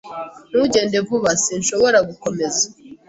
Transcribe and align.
Ntugende 0.49 0.97
vuba. 1.07 1.31
Sinshobora 1.43 1.97
gukomeza. 2.07 2.65